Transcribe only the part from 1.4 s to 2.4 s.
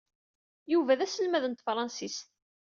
n tefransist.